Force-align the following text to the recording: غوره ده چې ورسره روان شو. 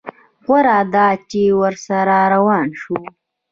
غوره 0.45 0.79
ده 0.93 1.07
چې 1.29 1.41
ورسره 1.61 2.17
روان 2.33 2.67
شو. 2.81 2.97